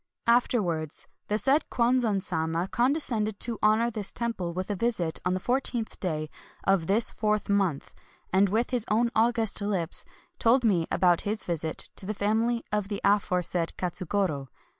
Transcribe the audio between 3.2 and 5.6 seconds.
to honor this temple with a visit on the